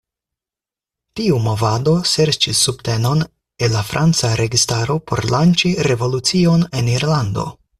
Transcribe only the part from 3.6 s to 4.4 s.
el la Franca